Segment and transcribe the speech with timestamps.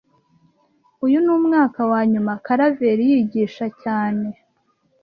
[1.05, 4.27] Uyu ni umwaka wa nyuma Karaveri yigisha cyane